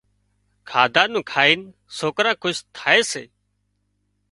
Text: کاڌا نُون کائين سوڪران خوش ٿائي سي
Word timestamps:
کاڌا 0.69 1.03
نُون 1.11 1.23
کائين 1.31 1.61
سوڪران 1.97 2.35
خوش 2.41 2.55
ٿائي 2.77 3.01
سي 3.11 3.23